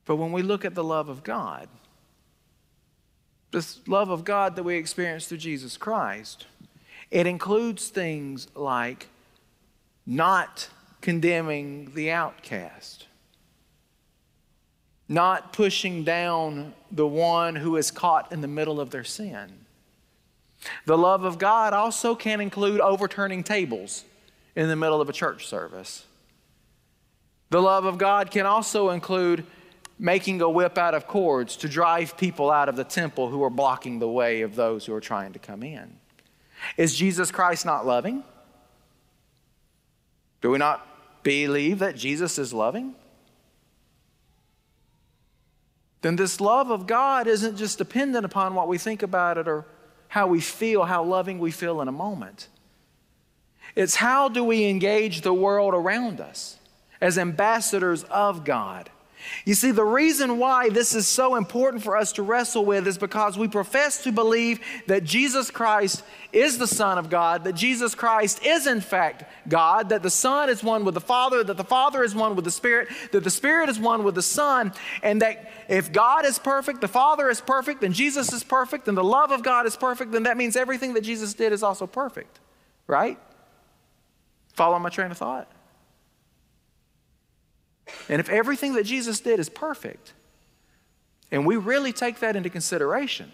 But 0.04 0.16
when 0.16 0.32
we 0.32 0.42
look 0.42 0.66
at 0.66 0.74
the 0.74 0.84
love 0.84 1.08
of 1.08 1.24
God, 1.24 1.66
this 3.52 3.80
love 3.88 4.10
of 4.10 4.24
God 4.24 4.54
that 4.56 4.64
we 4.64 4.76
experience 4.76 5.26
through 5.26 5.38
Jesus 5.38 5.78
Christ, 5.78 6.46
it 7.10 7.26
includes 7.26 7.88
things 7.88 8.48
like 8.54 9.08
not 10.04 10.68
condemning 11.00 11.92
the 11.94 12.10
outcast, 12.10 13.06
not 15.08 15.54
pushing 15.54 16.04
down 16.04 16.74
the 16.90 17.06
one 17.06 17.56
who 17.56 17.76
is 17.76 17.90
caught 17.90 18.30
in 18.30 18.42
the 18.42 18.46
middle 18.46 18.78
of 18.78 18.90
their 18.90 19.04
sin. 19.04 19.64
The 20.86 20.98
love 20.98 21.24
of 21.24 21.38
God 21.38 21.72
also 21.72 22.14
can 22.14 22.40
include 22.40 22.80
overturning 22.80 23.44
tables 23.44 24.04
in 24.56 24.68
the 24.68 24.76
middle 24.76 25.00
of 25.00 25.08
a 25.08 25.12
church 25.12 25.46
service. 25.46 26.04
The 27.50 27.62
love 27.62 27.84
of 27.84 27.98
God 27.98 28.30
can 28.30 28.44
also 28.44 28.90
include 28.90 29.46
making 29.98 30.40
a 30.40 30.48
whip 30.48 30.78
out 30.78 30.94
of 30.94 31.06
cords 31.06 31.56
to 31.56 31.68
drive 31.68 32.16
people 32.16 32.50
out 32.50 32.68
of 32.68 32.76
the 32.76 32.84
temple 32.84 33.28
who 33.28 33.42
are 33.42 33.50
blocking 33.50 33.98
the 33.98 34.08
way 34.08 34.42
of 34.42 34.54
those 34.54 34.86
who 34.86 34.94
are 34.94 35.00
trying 35.00 35.32
to 35.32 35.38
come 35.38 35.62
in. 35.62 35.96
Is 36.76 36.96
Jesus 36.96 37.30
Christ 37.30 37.64
not 37.64 37.86
loving? 37.86 38.22
Do 40.40 40.50
we 40.50 40.58
not 40.58 40.86
believe 41.22 41.80
that 41.80 41.96
Jesus 41.96 42.38
is 42.38 42.52
loving? 42.52 42.94
Then 46.02 46.16
this 46.16 46.40
love 46.40 46.70
of 46.70 46.86
God 46.86 47.26
isn't 47.26 47.56
just 47.56 47.78
dependent 47.78 48.24
upon 48.24 48.54
what 48.54 48.68
we 48.68 48.78
think 48.78 49.02
about 49.02 49.36
it 49.36 49.48
or 49.48 49.64
how 50.08 50.26
we 50.26 50.40
feel, 50.40 50.84
how 50.84 51.04
loving 51.04 51.38
we 51.38 51.50
feel 51.50 51.80
in 51.80 51.88
a 51.88 51.92
moment. 51.92 52.48
It's 53.76 53.96
how 53.96 54.28
do 54.28 54.42
we 54.42 54.64
engage 54.66 55.20
the 55.20 55.32
world 55.32 55.74
around 55.74 56.20
us 56.20 56.58
as 57.00 57.18
ambassadors 57.18 58.04
of 58.04 58.44
God? 58.44 58.90
You 59.44 59.54
see, 59.54 59.70
the 59.70 59.84
reason 59.84 60.38
why 60.38 60.68
this 60.68 60.94
is 60.94 61.06
so 61.06 61.36
important 61.36 61.82
for 61.82 61.96
us 61.96 62.12
to 62.12 62.22
wrestle 62.22 62.64
with 62.64 62.86
is 62.86 62.98
because 62.98 63.38
we 63.38 63.48
profess 63.48 64.02
to 64.04 64.12
believe 64.12 64.60
that 64.86 65.04
Jesus 65.04 65.50
Christ 65.50 66.02
is 66.32 66.58
the 66.58 66.66
Son 66.66 66.98
of 66.98 67.10
God, 67.10 67.44
that 67.44 67.54
Jesus 67.54 67.94
Christ 67.94 68.44
is 68.44 68.66
in 68.66 68.80
fact 68.80 69.24
God, 69.48 69.88
that 69.88 70.02
the 70.02 70.10
Son 70.10 70.48
is 70.48 70.62
one 70.62 70.84
with 70.84 70.94
the 70.94 71.00
Father, 71.00 71.42
that 71.42 71.56
the 71.56 71.64
Father 71.64 72.04
is 72.04 72.14
one 72.14 72.36
with 72.36 72.44
the 72.44 72.50
Spirit, 72.50 72.88
that 73.12 73.24
the 73.24 73.30
Spirit 73.30 73.68
is 73.68 73.78
one 73.78 74.04
with 74.04 74.14
the 74.14 74.22
Son, 74.22 74.72
and 75.02 75.22
that 75.22 75.50
if 75.68 75.92
God 75.92 76.24
is 76.24 76.38
perfect, 76.38 76.80
the 76.80 76.88
Father 76.88 77.28
is 77.28 77.40
perfect, 77.40 77.82
and 77.82 77.94
Jesus 77.94 78.32
is 78.32 78.44
perfect, 78.44 78.88
and 78.88 78.96
the 78.96 79.04
love 79.04 79.30
of 79.30 79.42
God 79.42 79.66
is 79.66 79.76
perfect, 79.76 80.12
then 80.12 80.24
that 80.24 80.36
means 80.36 80.56
everything 80.56 80.94
that 80.94 81.02
Jesus 81.02 81.34
did 81.34 81.52
is 81.52 81.62
also 81.62 81.86
perfect, 81.86 82.38
right? 82.86 83.18
Follow 84.54 84.78
my 84.78 84.88
train 84.88 85.10
of 85.10 85.16
thought? 85.16 85.50
And 88.08 88.20
if 88.20 88.28
everything 88.28 88.74
that 88.74 88.84
Jesus 88.84 89.20
did 89.20 89.40
is 89.40 89.48
perfect, 89.48 90.12
and 91.30 91.46
we 91.46 91.56
really 91.56 91.92
take 91.92 92.20
that 92.20 92.36
into 92.36 92.50
consideration, 92.50 93.30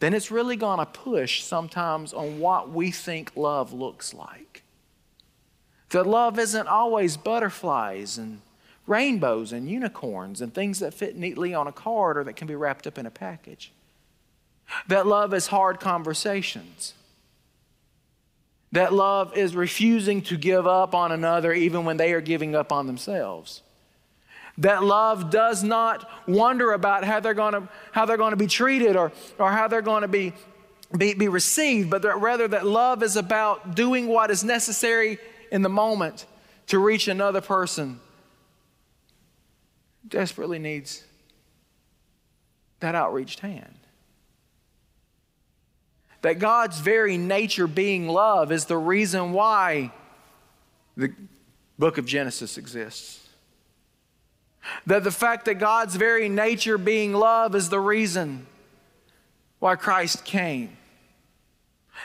then 0.00 0.14
it's 0.14 0.30
really 0.30 0.56
going 0.56 0.78
to 0.78 0.86
push 0.86 1.42
sometimes 1.42 2.12
on 2.12 2.40
what 2.40 2.70
we 2.70 2.90
think 2.90 3.32
love 3.36 3.72
looks 3.72 4.14
like. 4.14 4.62
That 5.90 6.06
love 6.06 6.38
isn't 6.38 6.68
always 6.68 7.16
butterflies 7.16 8.16
and 8.16 8.40
rainbows 8.86 9.52
and 9.52 9.68
unicorns 9.68 10.40
and 10.40 10.54
things 10.54 10.78
that 10.80 10.94
fit 10.94 11.16
neatly 11.16 11.54
on 11.54 11.66
a 11.66 11.72
card 11.72 12.16
or 12.16 12.24
that 12.24 12.36
can 12.36 12.48
be 12.48 12.54
wrapped 12.54 12.86
up 12.86 12.98
in 12.98 13.06
a 13.06 13.10
package. 13.10 13.72
That 14.88 15.06
love 15.06 15.34
is 15.34 15.48
hard 15.48 15.80
conversations 15.80 16.94
that 18.72 18.92
love 18.92 19.36
is 19.36 19.56
refusing 19.56 20.22
to 20.22 20.36
give 20.36 20.66
up 20.66 20.94
on 20.94 21.12
another 21.12 21.52
even 21.52 21.84
when 21.84 21.96
they 21.96 22.12
are 22.12 22.20
giving 22.20 22.54
up 22.54 22.70
on 22.72 22.86
themselves. 22.86 23.62
That 24.58 24.84
love 24.84 25.30
does 25.30 25.64
not 25.64 26.08
wonder 26.28 26.72
about 26.72 27.04
how 27.04 27.20
they're 27.20 27.34
going 27.34 27.54
to, 27.54 27.68
how 27.92 28.04
they're 28.04 28.16
going 28.16 28.32
to 28.32 28.36
be 28.36 28.46
treated 28.46 28.94
or, 28.94 29.12
or 29.38 29.50
how 29.50 29.68
they're 29.68 29.82
going 29.82 30.02
to 30.02 30.08
be, 30.08 30.34
be, 30.96 31.14
be 31.14 31.28
received, 31.28 31.90
but 31.90 32.02
that 32.02 32.20
rather 32.20 32.46
that 32.46 32.66
love 32.66 33.02
is 33.02 33.16
about 33.16 33.74
doing 33.74 34.06
what 34.06 34.30
is 34.30 34.44
necessary 34.44 35.18
in 35.50 35.62
the 35.62 35.68
moment 35.68 36.26
to 36.68 36.78
reach 36.78 37.08
another 37.08 37.40
person 37.40 38.00
desperately 40.06 40.58
needs 40.58 41.04
that 42.80 42.94
outreached 42.94 43.40
hand 43.40 43.78
that 46.22 46.38
God's 46.38 46.78
very 46.80 47.16
nature 47.16 47.66
being 47.66 48.08
love 48.08 48.52
is 48.52 48.66
the 48.66 48.76
reason 48.76 49.32
why 49.32 49.92
the 50.96 51.12
book 51.78 51.98
of 51.98 52.06
Genesis 52.06 52.58
exists. 52.58 53.28
That 54.86 55.04
the 55.04 55.10
fact 55.10 55.46
that 55.46 55.54
God's 55.54 55.96
very 55.96 56.28
nature 56.28 56.76
being 56.76 57.14
love 57.14 57.54
is 57.54 57.70
the 57.70 57.80
reason 57.80 58.46
why 59.58 59.76
Christ 59.76 60.24
came. 60.24 60.76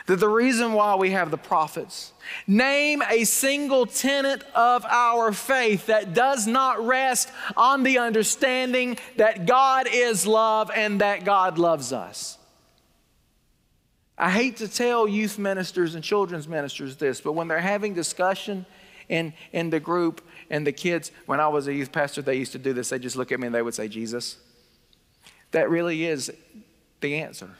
That 0.06 0.20
the 0.20 0.28
reason 0.28 0.72
why 0.72 0.96
we 0.96 1.10
have 1.10 1.30
the 1.30 1.38
prophets. 1.38 2.12
Name 2.46 3.02
a 3.08 3.24
single 3.24 3.86
tenet 3.86 4.42
of 4.54 4.84
our 4.84 5.32
faith 5.32 5.86
that 5.86 6.12
does 6.12 6.46
not 6.46 6.84
rest 6.84 7.30
on 7.56 7.82
the 7.82 7.98
understanding 7.98 8.98
that 9.16 9.46
God 9.46 9.86
is 9.90 10.26
love 10.26 10.70
and 10.74 11.00
that 11.00 11.24
God 11.24 11.58
loves 11.58 11.92
us. 11.92 12.35
I 14.18 14.30
hate 14.30 14.56
to 14.58 14.68
tell 14.68 15.06
youth 15.06 15.38
ministers 15.38 15.94
and 15.94 16.02
children's 16.02 16.48
ministers 16.48 16.96
this, 16.96 17.20
but 17.20 17.32
when 17.32 17.48
they're 17.48 17.60
having 17.60 17.92
discussion 17.92 18.64
in, 19.08 19.34
in 19.52 19.70
the 19.70 19.80
group 19.80 20.26
and 20.48 20.66
the 20.66 20.72
kids, 20.72 21.12
when 21.26 21.38
I 21.38 21.48
was 21.48 21.66
a 21.68 21.74
youth 21.74 21.92
pastor, 21.92 22.22
they 22.22 22.36
used 22.36 22.52
to 22.52 22.58
do 22.58 22.72
this. 22.72 22.88
They 22.88 22.98
just 22.98 23.16
look 23.16 23.30
at 23.30 23.38
me 23.38 23.46
and 23.46 23.54
they 23.54 23.62
would 23.62 23.74
say, 23.74 23.88
Jesus. 23.88 24.38
That 25.50 25.68
really 25.68 26.06
is 26.06 26.32
the 27.00 27.16
answer. 27.16 27.50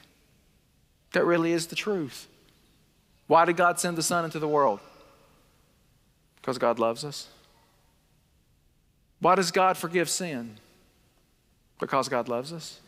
That 1.12 1.24
really 1.24 1.52
is 1.52 1.66
the 1.66 1.76
truth. 1.76 2.26
Why 3.26 3.44
did 3.44 3.56
God 3.56 3.78
send 3.78 3.98
the 3.98 4.02
Son 4.02 4.24
into 4.24 4.38
the 4.38 4.48
world? 4.48 4.80
Because 6.36 6.58
God 6.58 6.78
loves 6.78 7.04
us. 7.04 7.28
Why 9.20 9.34
does 9.34 9.50
God 9.50 9.76
forgive 9.76 10.08
sin? 10.08 10.56
Because 11.78 12.08
God 12.08 12.28
loves 12.28 12.52
us. 12.52 12.80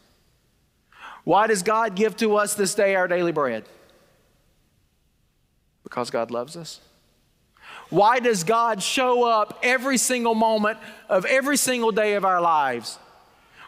Why 1.28 1.47
does 1.47 1.62
God 1.62 1.94
give 1.94 2.16
to 2.16 2.37
us 2.37 2.54
this 2.54 2.75
day 2.75 2.94
our 2.94 3.06
daily 3.06 3.32
bread? 3.32 3.64
Because 5.82 6.08
God 6.08 6.30
loves 6.30 6.56
us. 6.56 6.80
Why 7.90 8.18
does 8.18 8.44
God 8.44 8.82
show 8.82 9.25
up 9.25 9.58
every 9.62 9.99
single 9.99 10.35
moment 10.35 10.78
of 11.06 11.26
every 11.26 11.58
single 11.58 11.92
day 11.92 12.14
of 12.14 12.25
our 12.25 12.40
lives? 12.40 12.99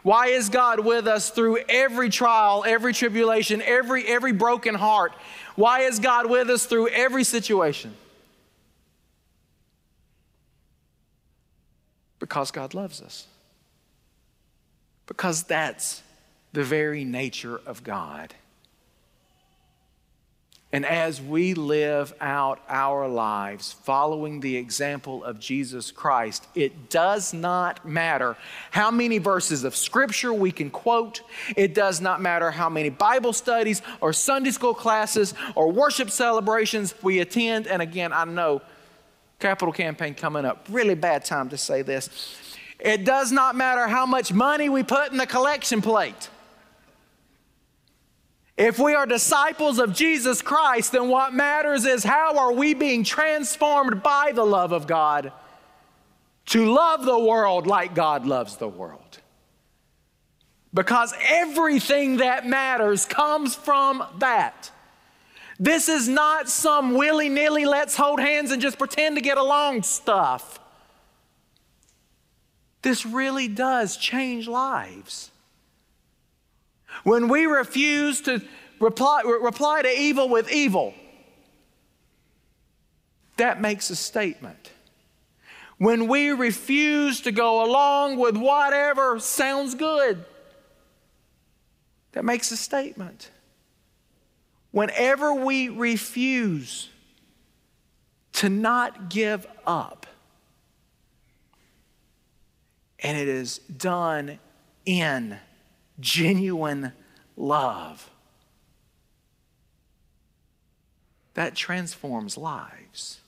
Why 0.03 0.29
is 0.29 0.49
God 0.49 0.81
with 0.81 1.07
us 1.07 1.29
through 1.29 1.59
every 1.69 2.09
trial, 2.09 2.65
every 2.67 2.95
tribulation, 2.95 3.61
every, 3.61 4.07
every 4.07 4.33
broken 4.33 4.75
heart? 4.75 5.13
Why 5.55 5.81
is 5.81 5.99
God 5.99 6.31
with 6.31 6.49
us 6.49 6.65
through 6.65 6.89
every 6.89 7.25
situation? 7.25 7.95
Because 12.21 12.53
God 12.53 12.73
loves 12.73 13.03
us. 13.03 13.27
Because 15.07 15.43
that's 15.43 16.03
the 16.53 16.65
very 16.65 17.05
nature 17.05 17.61
of 17.67 17.85
God. 17.85 18.35
And 20.73 20.87
as 20.87 21.21
we 21.21 21.55
live 21.55 22.15
out 22.21 22.61
our 22.69 23.09
lives 23.09 23.73
following 23.73 24.39
the 24.39 24.57
example 24.57 25.25
of 25.25 25.41
Jesus 25.41 25.91
Christ, 25.91 26.47
it 26.55 26.89
does 26.91 27.35
not 27.35 27.85
matter 27.85 28.37
how 28.71 28.93
many 28.93 29.19
verses 29.19 29.65
of 29.65 29.75
Scripture 29.75 30.33
we 30.33 30.53
can 30.53 30.71
quote. 30.71 31.23
It 31.57 31.75
does 31.75 32.01
not 32.01 32.23
matter 32.23 32.53
how 32.53 32.69
many 32.69 32.89
Bible 32.89 33.33
studies 33.33 33.83
or 34.01 34.13
Sunday 34.13 34.53
school 34.53 34.75
classes 34.75 35.35
or 35.57 35.73
worship 35.73 36.09
celebrations 36.09 36.95
we 37.03 37.19
attend. 37.19 37.67
And 37.67 37.83
again, 37.83 38.13
I 38.13 38.25
know 38.25 38.63
capital 39.41 39.73
campaign 39.73 40.15
coming 40.15 40.45
up, 40.45 40.67
really 40.71 40.95
bad 40.95 41.25
time 41.25 41.49
to 41.49 41.59
say 41.59 41.83
this. 41.83 42.37
It 42.79 43.05
does 43.05 43.33
not 43.33 43.57
matter 43.57 43.89
how 43.89 44.07
much 44.07 44.33
money 44.33 44.69
we 44.69 44.85
put 44.85 45.11
in 45.11 45.19
the 45.19 45.27
collection 45.27 45.83
plate. 45.83 46.31
If 48.57 48.79
we 48.79 48.95
are 48.95 49.07
disciples 49.07 49.79
of 49.79 49.95
Jesus 49.95 50.43
Christ, 50.43 50.93
then 50.93 51.09
what 51.09 51.33
matters 51.33 51.87
is 51.87 52.05
how 52.05 52.37
are 52.39 52.53
we 52.53 52.75
being 52.75 53.05
transformed 53.05 54.03
by 54.03 54.33
the 54.35 54.45
love 54.45 54.73
of 54.73 54.87
God 54.87 55.33
to 56.47 56.73
love 56.73 57.05
the 57.05 57.19
world 57.19 57.67
like 57.67 57.95
God 57.95 58.27
loves 58.27 58.57
the 58.57 58.69
world. 58.69 59.21
Because 60.75 61.15
everything 61.29 62.19
that 62.19 62.47
matters 62.47 63.05
comes 63.05 63.55
from 63.55 64.05
that. 64.19 64.71
This 65.59 65.89
is 65.89 66.09
not 66.09 66.49
some 66.49 66.95
willy 66.95 67.29
nilly, 67.29 67.67
let's 67.67 67.97
hold 67.97 68.19
hands 68.19 68.51
and 68.51 68.63
just 68.63 68.79
pretend 68.79 69.17
to 69.17 69.23
get 69.23 69.37
along 69.37 69.83
stuff. 69.83 70.59
This 72.83 73.05
really 73.05 73.47
does 73.47 73.97
change 73.97 74.49
lives. 74.49 75.31
When 77.05 77.29
we 77.29 77.47
refuse 77.47 78.21
to 78.23 78.43
reply, 78.79 79.23
reply 79.23 79.83
to 79.83 79.89
evil 79.89 80.29
with 80.29 80.51
evil, 80.53 80.95
that 83.37 83.61
makes 83.61 83.91
a 83.91 83.97
statement. 83.97 84.71
When 85.79 86.09
we 86.09 86.29
refuse 86.29 87.23
to 87.23 87.33
go 87.33 87.65
along 87.65 88.19
with 88.19 88.37
whatever 88.37 89.19
sounds 89.19 89.75
good, 89.75 90.25
that 92.13 92.25
makes 92.25 92.51
a 92.51 92.57
statement. 92.57 93.31
Whenever 94.73 95.33
we 95.33 95.69
refuse 95.69 96.91
to 98.35 98.49
not 98.49 99.09
give 99.09 99.47
up, 99.67 100.07
and 102.99 103.17
it 103.17 103.29
is 103.29 103.59
done 103.59 104.39
in 104.85 105.39
genuine 106.01 106.93
love, 107.37 108.11
that 111.35 111.55
transforms 111.55 112.37
lives. 112.37 113.21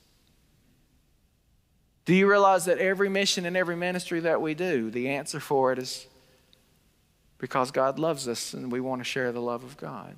Do 2.04 2.14
you 2.14 2.28
realize 2.28 2.64
that 2.64 2.78
every 2.78 3.08
mission 3.08 3.46
and 3.46 3.56
every 3.56 3.76
ministry 3.76 4.20
that 4.20 4.40
we 4.40 4.54
do, 4.54 4.90
the 4.90 5.08
answer 5.08 5.38
for 5.38 5.72
it 5.72 5.78
is 5.78 6.06
because 7.42 7.72
God 7.72 7.98
loves 7.98 8.28
us 8.28 8.54
and 8.54 8.70
we 8.70 8.78
want 8.78 9.00
to 9.00 9.04
share 9.04 9.32
the 9.32 9.40
love 9.40 9.64
of 9.64 9.76
God. 9.76 10.14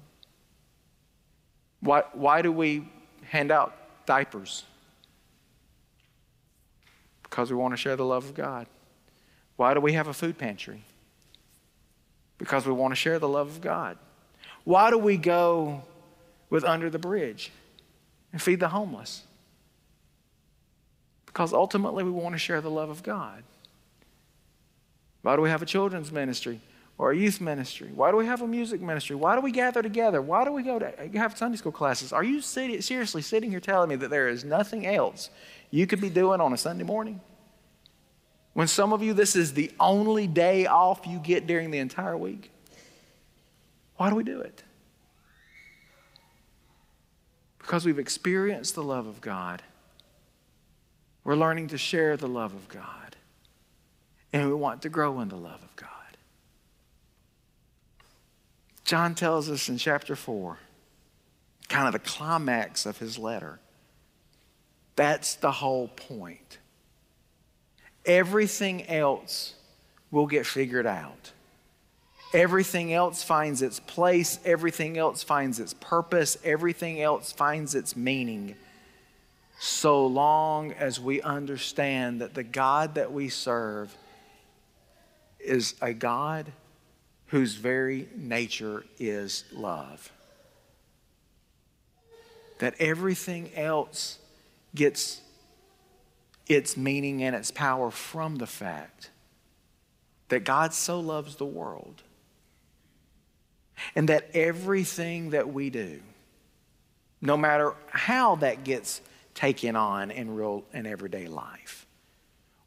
Why, 1.80 2.02
why 2.12 2.42
do 2.42 2.52
we 2.52 2.86
hand 3.22 3.50
out 3.50 3.74
diapers? 4.04 4.64
Because 7.22 7.50
we 7.50 7.56
want 7.56 7.72
to 7.72 7.78
share 7.78 7.96
the 7.96 8.04
love 8.04 8.26
of 8.26 8.34
God. 8.34 8.66
Why 9.56 9.72
do 9.72 9.80
we 9.80 9.94
have 9.94 10.06
a 10.06 10.12
food 10.12 10.36
pantry? 10.36 10.84
Because 12.38 12.66
we 12.66 12.72
want 12.72 12.92
to 12.92 12.96
share 12.96 13.18
the 13.18 13.28
love 13.28 13.48
of 13.48 13.60
God. 13.60 13.96
Why 14.64 14.90
do 14.90 14.98
we 14.98 15.16
go 15.16 15.82
with 16.50 16.64
Under 16.64 16.90
the 16.90 16.98
Bridge 16.98 17.52
and 18.32 18.40
feed 18.40 18.60
the 18.60 18.68
homeless? 18.68 19.22
Because 21.26 21.52
ultimately 21.52 22.04
we 22.04 22.10
want 22.10 22.34
to 22.34 22.38
share 22.38 22.60
the 22.60 22.70
love 22.70 22.90
of 22.90 23.02
God. 23.02 23.42
Why 25.22 25.36
do 25.36 25.42
we 25.42 25.50
have 25.50 25.62
a 25.62 25.66
children's 25.66 26.12
ministry? 26.12 26.60
or 26.96 27.10
a 27.10 27.16
youth 27.16 27.40
ministry? 27.40 27.90
Why 27.92 28.10
do 28.12 28.16
we 28.16 28.26
have 28.26 28.42
a 28.42 28.46
music 28.46 28.80
ministry? 28.80 29.16
Why 29.16 29.34
do 29.34 29.40
we 29.40 29.50
gather 29.50 29.82
together? 29.82 30.22
Why 30.22 30.44
do 30.44 30.52
we 30.52 30.62
go 30.62 30.78
to 30.78 30.92
have 31.14 31.36
Sunday 31.36 31.56
school 31.56 31.72
classes? 31.72 32.12
Are 32.12 32.22
you 32.22 32.40
seriously 32.40 33.20
sitting 33.20 33.50
here 33.50 33.58
telling 33.58 33.88
me 33.88 33.96
that 33.96 34.10
there 34.10 34.28
is 34.28 34.44
nothing 34.44 34.86
else 34.86 35.30
you 35.72 35.86
could 35.88 36.00
be 36.00 36.10
doing 36.10 36.40
on 36.40 36.52
a 36.52 36.56
Sunday 36.56 36.84
morning? 36.84 37.20
When 38.54 38.68
some 38.68 38.92
of 38.92 39.02
you, 39.02 39.12
this 39.12 39.36
is 39.36 39.52
the 39.52 39.70
only 39.78 40.26
day 40.26 40.66
off 40.66 41.06
you 41.06 41.18
get 41.18 41.46
during 41.46 41.70
the 41.70 41.78
entire 41.78 42.16
week? 42.16 42.50
Why 43.96 44.08
do 44.08 44.16
we 44.16 44.24
do 44.24 44.40
it? 44.40 44.62
Because 47.58 47.84
we've 47.84 47.98
experienced 47.98 48.74
the 48.74 48.82
love 48.82 49.06
of 49.06 49.20
God. 49.20 49.62
We're 51.24 51.36
learning 51.36 51.68
to 51.68 51.78
share 51.78 52.16
the 52.16 52.28
love 52.28 52.54
of 52.54 52.68
God. 52.68 53.16
And 54.32 54.48
we 54.48 54.54
want 54.54 54.82
to 54.82 54.88
grow 54.88 55.20
in 55.20 55.28
the 55.28 55.36
love 55.36 55.62
of 55.62 55.74
God. 55.76 55.88
John 58.84 59.14
tells 59.14 59.48
us 59.48 59.68
in 59.68 59.78
chapter 59.78 60.14
4, 60.14 60.58
kind 61.68 61.86
of 61.86 61.92
the 61.92 61.98
climax 61.98 62.84
of 62.86 62.98
his 62.98 63.18
letter. 63.18 63.58
That's 64.94 65.34
the 65.34 65.50
whole 65.50 65.88
point. 65.88 66.58
Everything 68.06 68.86
else 68.86 69.54
will 70.10 70.26
get 70.26 70.46
figured 70.46 70.86
out. 70.86 71.32
Everything 72.32 72.92
else 72.92 73.22
finds 73.22 73.62
its 73.62 73.78
place, 73.78 74.40
everything 74.44 74.98
else 74.98 75.22
finds 75.22 75.60
its 75.60 75.72
purpose, 75.74 76.36
everything 76.42 77.00
else 77.00 77.30
finds 77.30 77.74
its 77.76 77.94
meaning. 77.94 78.56
So 79.60 80.06
long 80.06 80.72
as 80.72 80.98
we 80.98 81.22
understand 81.22 82.20
that 82.20 82.34
the 82.34 82.42
God 82.42 82.96
that 82.96 83.12
we 83.12 83.28
serve 83.28 83.96
is 85.38 85.74
a 85.80 85.92
God 85.92 86.50
whose 87.26 87.54
very 87.54 88.08
nature 88.16 88.84
is 88.98 89.44
love. 89.52 90.10
That 92.58 92.74
everything 92.80 93.50
else 93.54 94.18
gets 94.74 95.20
its 96.46 96.76
meaning 96.76 97.22
and 97.22 97.34
its 97.34 97.50
power 97.50 97.90
from 97.90 98.36
the 98.36 98.46
fact 98.46 99.10
that 100.28 100.44
God 100.44 100.74
so 100.74 101.00
loves 101.00 101.36
the 101.36 101.46
world. 101.46 102.02
And 103.96 104.08
that 104.08 104.30
everything 104.34 105.30
that 105.30 105.52
we 105.52 105.68
do, 105.68 106.00
no 107.20 107.36
matter 107.36 107.74
how 107.88 108.36
that 108.36 108.62
gets 108.64 109.00
taken 109.34 109.74
on 109.74 110.10
in 110.10 110.34
real 110.34 110.64
and 110.72 110.86
everyday 110.86 111.26
life, 111.26 111.86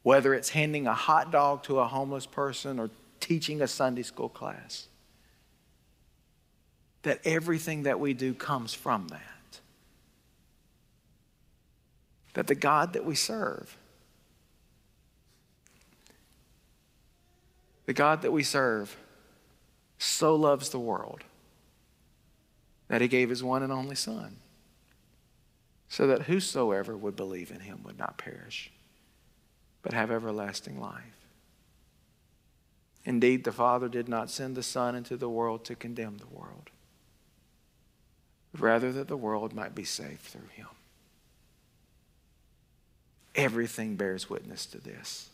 whether 0.04 0.34
it's 0.34 0.50
handing 0.50 0.86
a 0.86 0.94
hot 0.94 1.32
dog 1.32 1.64
to 1.64 1.80
a 1.80 1.88
homeless 1.88 2.26
person 2.26 2.80
or 2.80 2.90
teaching 3.20 3.62
a 3.62 3.68
Sunday 3.68 4.04
school 4.04 4.30
class. 4.30 4.88
That 7.04 7.20
everything 7.26 7.84
that 7.84 8.00
we 8.00 8.14
do 8.14 8.34
comes 8.34 8.74
from 8.74 9.08
that. 9.10 9.37
That 12.34 12.48
the 12.48 12.56
God 12.56 12.94
that 12.94 13.06
we 13.06 13.16
serve, 13.16 13.78
the 17.86 17.94
God 17.94 18.22
that 18.22 18.32
we 18.32 18.44
serve, 18.44 18.96
so 19.98 20.36
loves 20.36 20.70
the 20.70 20.80
world 20.80 21.24
that 22.88 23.02
he 23.02 23.08
gave 23.08 23.30
his 23.30 23.44
one 23.44 23.64
and 23.64 23.72
only 23.72 23.96
Son, 23.96 24.38
so 25.90 26.08
that 26.08 26.24
whosoever 26.24 26.96
would 26.96 27.16
believe 27.16 27.52
in 27.52 27.62
him 27.62 27.82
would 27.84 27.98
not 27.98 28.18
perish, 28.18 28.72
but 29.82 29.94
have 29.94 30.12
everlasting 30.12 30.80
life. 30.80 31.28
Indeed, 33.04 33.46
the 33.46 33.52
Father 33.52 33.88
did 33.88 34.10
not 34.10 34.30
send 34.30 34.56
the 34.56 34.64
Son 34.64 34.94
into 34.96 35.16
the 35.16 35.30
world 35.30 35.64
to 35.66 35.76
condemn 35.76 36.18
the 36.18 36.28
world, 36.28 36.70
but 38.52 38.62
rather 38.62 38.92
that 38.92 39.08
the 39.08 39.18
world 39.18 39.54
might 39.54 39.74
be 39.74 39.86
saved 39.86 40.22
through 40.22 40.50
him. 40.54 40.68
Everything 43.38 43.96
bears 43.96 44.30
witness 44.30 44.66
to 44.66 44.80
this. 44.80 45.30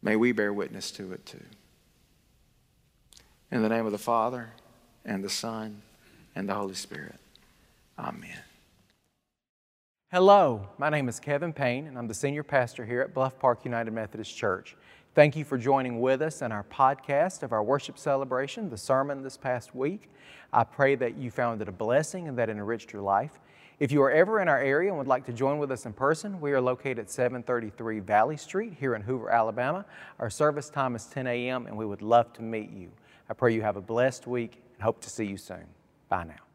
May 0.00 0.16
we 0.16 0.32
bear 0.32 0.52
witness 0.52 0.90
to 0.92 1.12
it 1.12 1.26
too. 1.26 1.44
In 3.50 3.62
the 3.62 3.68
name 3.68 3.84
of 3.84 3.92
the 3.92 3.98
Father, 3.98 4.50
and 5.04 5.22
the 5.22 5.28
Son, 5.28 5.82
and 6.34 6.48
the 6.48 6.54
Holy 6.54 6.74
Spirit. 6.74 7.16
Amen. 7.98 8.38
Hello, 10.10 10.68
my 10.78 10.88
name 10.88 11.08
is 11.08 11.18
Kevin 11.18 11.52
Payne, 11.52 11.86
and 11.86 11.98
I'm 11.98 12.06
the 12.06 12.14
senior 12.14 12.42
pastor 12.42 12.84
here 12.84 13.00
at 13.00 13.14
Bluff 13.14 13.38
Park 13.38 13.64
United 13.64 13.92
Methodist 13.92 14.36
Church. 14.36 14.76
Thank 15.14 15.36
you 15.36 15.44
for 15.44 15.58
joining 15.58 16.00
with 16.00 16.22
us 16.22 16.42
in 16.42 16.52
our 16.52 16.64
podcast 16.64 17.42
of 17.42 17.52
our 17.52 17.62
worship 17.62 17.98
celebration, 17.98 18.70
the 18.70 18.78
sermon 18.78 19.22
this 19.22 19.36
past 19.36 19.74
week. 19.74 20.10
I 20.52 20.64
pray 20.64 20.94
that 20.96 21.16
you 21.16 21.30
found 21.30 21.60
it 21.60 21.68
a 21.68 21.72
blessing 21.72 22.28
and 22.28 22.38
that 22.38 22.48
it 22.48 22.52
enriched 22.52 22.92
your 22.92 23.02
life. 23.02 23.38
If 23.82 23.90
you 23.90 24.00
are 24.02 24.12
ever 24.12 24.38
in 24.38 24.46
our 24.46 24.60
area 24.60 24.90
and 24.90 24.98
would 24.98 25.08
like 25.08 25.26
to 25.26 25.32
join 25.32 25.58
with 25.58 25.72
us 25.72 25.86
in 25.86 25.92
person, 25.92 26.40
we 26.40 26.52
are 26.52 26.60
located 26.60 27.00
at 27.00 27.10
733 27.10 27.98
Valley 27.98 28.36
Street 28.36 28.74
here 28.78 28.94
in 28.94 29.02
Hoover, 29.02 29.28
Alabama. 29.28 29.84
Our 30.20 30.30
service 30.30 30.70
time 30.70 30.94
is 30.94 31.06
10 31.06 31.26
a.m., 31.26 31.66
and 31.66 31.76
we 31.76 31.84
would 31.84 32.00
love 32.00 32.32
to 32.34 32.42
meet 32.42 32.70
you. 32.70 32.92
I 33.28 33.34
pray 33.34 33.52
you 33.52 33.62
have 33.62 33.76
a 33.76 33.80
blessed 33.80 34.28
week 34.28 34.62
and 34.74 34.84
hope 34.84 35.00
to 35.00 35.10
see 35.10 35.24
you 35.24 35.36
soon. 35.36 35.66
Bye 36.08 36.22
now. 36.22 36.51